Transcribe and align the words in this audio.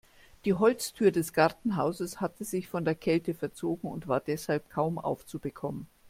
Die 0.45 0.55
Holztür 0.55 1.11
des 1.11 1.31
Gartenhauses 1.31 2.19
hatte 2.19 2.43
sich 2.43 2.67
von 2.67 2.85
der 2.85 2.95
Kälte 2.95 3.35
verzogen 3.35 3.87
und 3.87 4.07
war 4.07 4.19
deshalb 4.19 4.67
kaum 4.71 4.97
aufzubekommen. 4.97 5.85